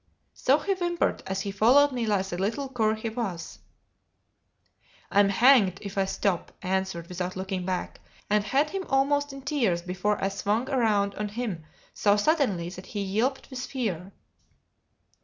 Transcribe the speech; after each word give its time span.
So 0.33 0.57
he 0.57 0.73
whimpered 0.73 1.21
as 1.27 1.41
he 1.41 1.51
followed 1.51 1.91
me 1.91 2.07
like 2.07 2.25
the 2.25 2.37
little 2.39 2.67
cur 2.69 2.95
he 2.95 3.09
was. 3.09 3.59
"I'm 5.11 5.29
hanged 5.29 5.77
if 5.79 5.95
I 5.95 6.05
stop," 6.05 6.51
I 6.63 6.69
answered 6.69 7.05
without 7.05 7.35
looking 7.35 7.67
back; 7.67 7.99
and 8.27 8.43
had 8.43 8.71
him 8.71 8.83
almost 8.89 9.31
in 9.31 9.43
tears 9.43 9.83
before 9.83 10.19
I 10.23 10.29
swung 10.29 10.65
round 10.65 11.13
on 11.13 11.27
him 11.27 11.65
so 11.93 12.17
suddenly 12.17 12.69
that 12.69 12.87
he 12.87 13.01
yelped 13.03 13.51
with 13.51 13.63
fear. 13.67 14.11